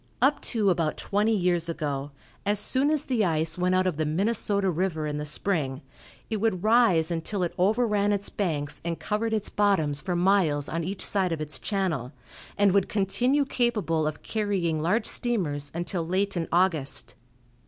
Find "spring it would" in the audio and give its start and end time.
5.27-6.63